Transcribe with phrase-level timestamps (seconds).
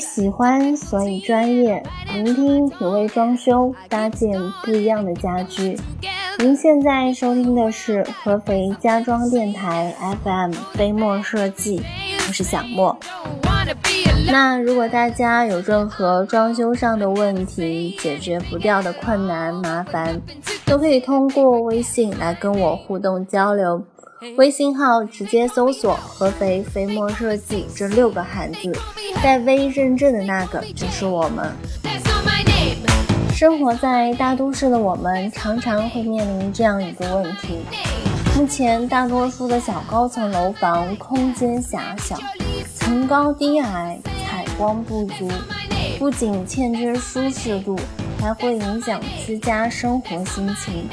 [0.00, 1.82] 喜欢，所以专业。
[2.14, 5.78] 聆听品味装修，搭建不一样的家居。
[6.38, 11.82] 您现在收听的是合肥家装电台 FM 飞墨设计，
[12.26, 12.96] 我是小莫。
[14.30, 20.20] 那如果大家有任何装修上的问题，解决不掉的困难麻烦，
[20.64, 23.82] 都可以通过微信来跟我互动交流。
[24.36, 28.72] 微信号直接搜索“合肥飞墨设计”这六个汉字，
[29.22, 31.52] 带 V 认证的那个就是我们。
[33.32, 37.60] 生活在大都市的我们，常常会面临这样一个问题：
[38.36, 42.16] 目前大多数的小高层楼房空间狭小，
[42.74, 45.30] 层高低矮，采光不足，
[46.00, 47.78] 不仅欠缺舒适度，
[48.20, 50.88] 还会影响居家生活心情。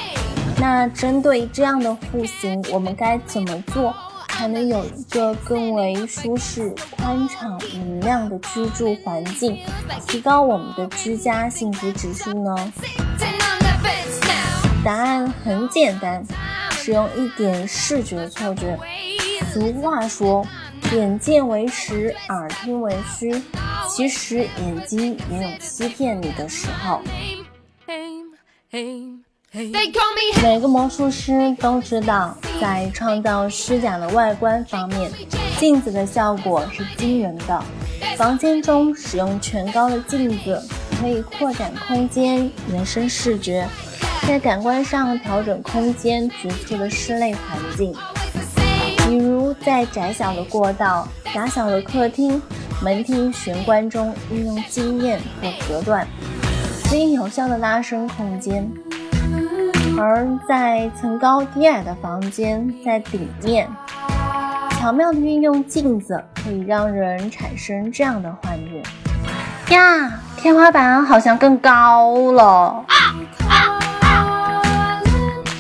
[0.58, 3.94] 那针对这样的户型，我们该怎么做
[4.30, 9.60] 才能有一个更为舒适、宽敞、明亮的居住环境，
[10.08, 12.74] 提高我们的居家幸福指数呢？
[14.84, 16.24] 答案很简单，
[16.72, 18.78] 使用一点视觉错觉。
[19.52, 20.46] 俗话说，
[20.94, 23.42] 眼见为实，耳听为虚，
[23.90, 27.02] 其实眼睛也有欺骗你的时候。
[30.44, 35.10] 每个魔术师都知道，在创造虚假的外观方面，
[35.58, 37.64] 镜子的效果是惊人的。
[38.18, 40.62] 房间中使用全高的镜子，
[41.00, 43.66] 可以扩展空间，延伸视觉，
[44.28, 47.96] 在感官上调整空间局促的室内环境。
[49.08, 52.42] 比如在窄小的过道、狭小的客厅、
[52.84, 56.06] 门厅玄关中运用经验和隔断，
[56.90, 58.70] 可以有效的拉伸空间。
[59.98, 63.66] 而在层高低矮的房间，在顶面
[64.72, 68.84] 巧妙的运用镜子，可以让人产生这样的幻觉：
[69.74, 72.84] 呀，天花板好像更高了。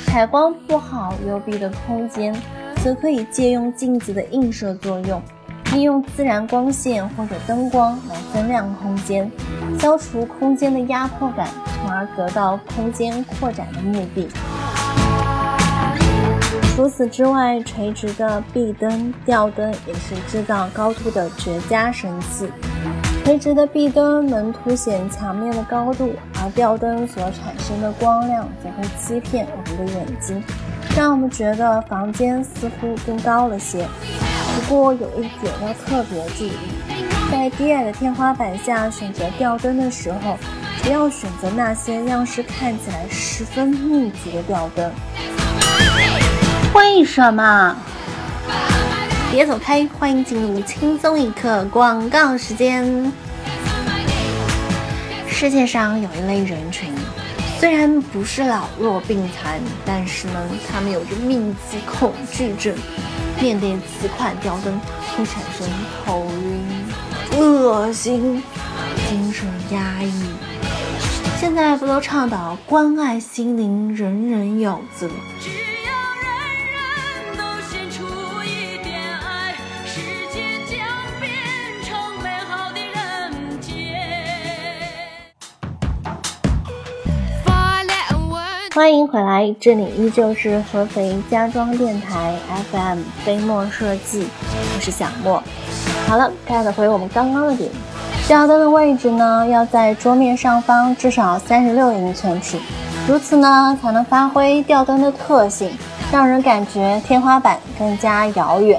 [0.07, 2.35] 采光不好、幽闭的空间，
[2.83, 5.21] 则可以借用镜子的映射作用，
[5.75, 9.29] 利用自然光线或者灯光来增亮空间，
[9.77, 11.49] 消除空间的压迫感。
[11.81, 14.29] 从而得到空间扩展的目的。
[16.73, 22.49] 除此之外，垂直的壁灯、吊灯也是制造高度的绝佳神器。
[23.25, 30.41] 垂直的壁灯能凸显墙面的高度，而吊灯所产生的光亮则会欺骗我们的眼睛，
[30.95, 33.85] 让我们觉得房间似乎更高了些。
[34.67, 36.51] 不过有一点要特别注意，
[37.31, 40.37] 在低矮的天花板下选择吊灯的时候。
[40.83, 44.91] 不要选择那些样式看起来十分密集的吊灯。
[46.75, 47.75] 为什么？
[49.31, 53.11] 别走开，欢迎进入轻松一刻广告时间。
[55.27, 56.93] 世界上有一类人群，
[57.59, 60.33] 虽然不是老弱病残，但是呢，
[60.69, 61.35] 他们有着密
[61.69, 62.75] 集恐惧症，
[63.41, 64.79] 面对此款吊灯
[65.15, 65.67] 会产生
[66.05, 68.43] 头晕、恶心、
[69.09, 70.11] 精神压抑。
[71.39, 75.09] 现在不都倡导关爱心灵，人人有责？
[88.75, 92.35] 欢迎回来，这里依旧是合肥家装电台
[92.69, 95.41] FM 飞墨设计，我是小莫。
[96.05, 97.71] 好了，get 回我们刚刚的点。
[98.27, 102.57] 吊灯的位置呢，要在桌面上方至少三十六英寸处，
[103.07, 105.71] 如此呢，才能发挥吊灯的特性，
[106.11, 108.77] 让人感觉天花板更加遥远。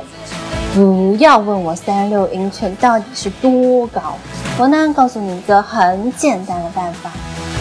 [0.74, 4.18] 不要问我三十六英寸到底是多高，
[4.58, 7.10] 我呢，告诉你一个很简单的办法：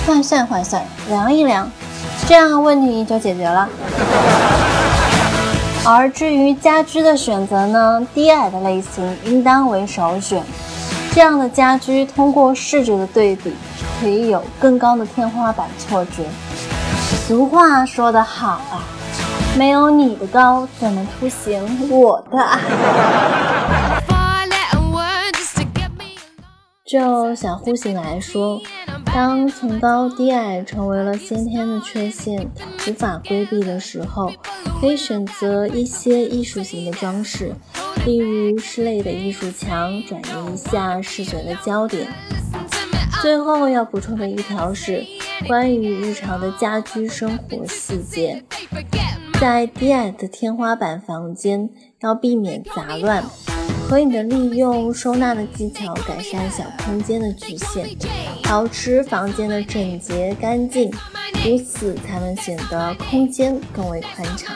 [0.05, 1.71] 换算换算，量一量，
[2.27, 3.69] 这样问题就解决了。
[5.85, 10.43] 而至于家居的选择呢，低矮的类型应当为首选。
[11.13, 13.53] 这样的家居通过视觉的对比，
[14.01, 16.23] 可以有更高的天花板错觉。
[17.27, 18.83] 俗话说得好啊，
[19.55, 22.59] 没有你的高，怎么凸显我的矮？
[26.85, 28.59] 就小户型来说，
[29.15, 32.45] 当层高低矮成为了先天的缺陷，
[32.85, 34.29] 无法规避的时候，
[34.81, 37.55] 可以选择一些艺术型的装饰。
[38.05, 42.09] 例如室内的艺术墙，转移一下视觉的焦点。
[43.21, 45.05] 最后要补充的一条是，
[45.47, 48.43] 关于日常的家居生活细节，
[49.39, 51.69] 在低矮的天花板房间
[52.01, 53.23] 要避免杂乱，
[53.87, 57.87] 合理的利用收纳的技巧，改善小空间的局限，
[58.47, 60.91] 保持房间的整洁干净，
[61.43, 64.55] 如此才能显得空间更为宽敞。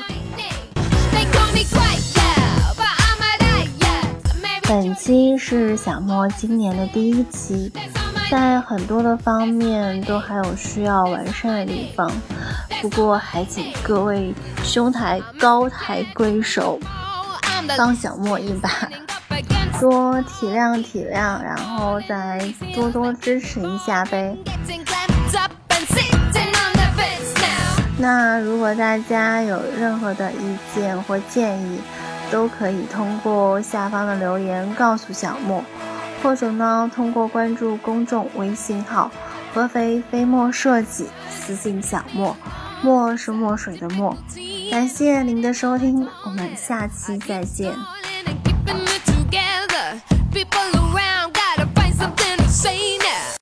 [4.68, 7.72] 本期是小莫今年的第一期，
[8.30, 12.12] 在很多的方面都还有需要完善的地方，
[12.80, 14.32] 不过还请各位
[14.64, 16.80] 兄台高抬贵手，
[17.76, 18.70] 帮小莫一把。
[19.80, 22.40] 多体谅体谅，然后再
[22.74, 24.36] 多多支持一下呗。
[27.98, 31.80] 那如果大家有任何的意见或建议，
[32.32, 35.64] 都可以通过下方的留言告诉小莫，
[36.24, 39.12] 或者呢通过关注公众微信号
[39.54, 42.38] “合肥飞墨设计”私信小莫，
[42.82, 44.16] 墨是墨水的墨。
[44.72, 47.74] 感谢您的收听，我们下期再见。